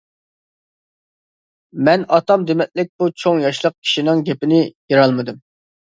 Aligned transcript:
مەن 1.89 2.07
ئاتام 2.17 2.47
دېمەتلىك 2.53 2.89
بۇ 3.03 3.11
چوڭ 3.25 3.45
ياشلىق 3.47 3.77
كىشىنىڭ 3.79 4.25
گېپىنى 4.31 4.63
يىرالمىدىم. 4.71 5.39